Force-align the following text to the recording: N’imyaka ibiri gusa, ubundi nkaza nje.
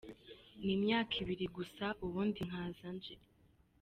N’imyaka 0.65 1.13
ibiri 1.23 1.45
gusa, 1.57 1.85
ubundi 2.05 2.39
nkaza 2.49 2.87
nje. 2.95 3.15